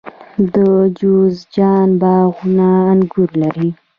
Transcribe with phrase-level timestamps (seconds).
[0.53, 0.55] د
[0.97, 3.69] جوزجان باغونه انګور لري.